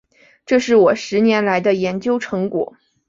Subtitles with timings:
[0.47, 2.73] 这是我十年来的研究成果